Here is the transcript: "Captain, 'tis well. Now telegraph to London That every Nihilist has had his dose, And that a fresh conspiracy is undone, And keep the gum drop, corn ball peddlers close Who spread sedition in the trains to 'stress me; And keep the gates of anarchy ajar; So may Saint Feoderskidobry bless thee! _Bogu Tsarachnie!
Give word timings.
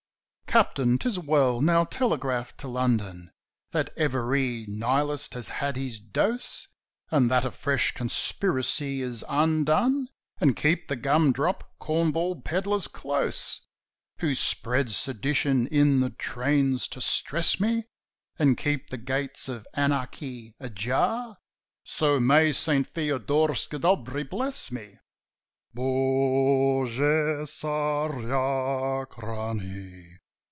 "Captain, 0.51 0.97
'tis 0.99 1.17
well. 1.17 1.61
Now 1.61 1.85
telegraph 1.85 2.57
to 2.57 2.67
London 2.67 3.31
That 3.71 3.89
every 3.95 4.65
Nihilist 4.67 5.33
has 5.33 5.47
had 5.47 5.77
his 5.77 5.97
dose, 5.97 6.67
And 7.09 7.31
that 7.31 7.45
a 7.45 7.51
fresh 7.51 7.93
conspiracy 7.93 9.01
is 9.01 9.23
undone, 9.29 10.09
And 10.41 10.57
keep 10.57 10.89
the 10.89 10.97
gum 10.97 11.31
drop, 11.31 11.77
corn 11.79 12.11
ball 12.11 12.41
peddlers 12.41 12.89
close 12.89 13.61
Who 14.19 14.35
spread 14.35 14.91
sedition 14.91 15.67
in 15.67 16.01
the 16.01 16.09
trains 16.09 16.89
to 16.89 16.99
'stress 16.99 17.57
me; 17.61 17.85
And 18.37 18.57
keep 18.57 18.89
the 18.89 18.97
gates 18.97 19.47
of 19.47 19.65
anarchy 19.73 20.53
ajar; 20.59 21.37
So 21.85 22.19
may 22.19 22.51
Saint 22.51 22.93
Feoderskidobry 22.93 24.29
bless 24.29 24.67
thee! 24.67 24.97
_Bogu 25.73 26.89
Tsarachnie! 27.47 30.17